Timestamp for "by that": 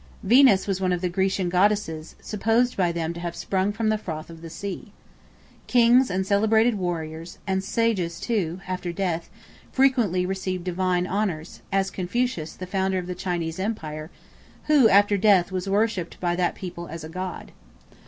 16.19-16.55